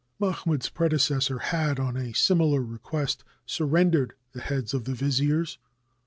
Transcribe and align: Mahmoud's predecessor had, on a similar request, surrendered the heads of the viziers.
Mahmoud's 0.17 0.67
predecessor 0.67 1.37
had, 1.37 1.79
on 1.79 1.95
a 1.95 2.11
similar 2.13 2.61
request, 2.63 3.23
surrendered 3.45 4.13
the 4.31 4.41
heads 4.41 4.73
of 4.73 4.85
the 4.85 4.95
viziers. 4.95 5.59